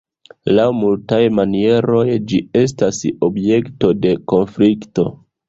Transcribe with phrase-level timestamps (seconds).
[0.59, 5.09] Laŭ multaj manieroj ĝi estas objekto de konflikto.